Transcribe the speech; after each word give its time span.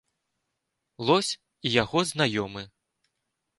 Лось 1.09 1.29
і 1.35 1.67
яго 1.83 1.99
знаёмы. 2.15 2.67